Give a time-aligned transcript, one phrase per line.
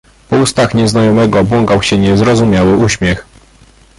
[0.29, 3.25] "Po ustach nieznajomego błąkał się niezrozumiały uśmiech."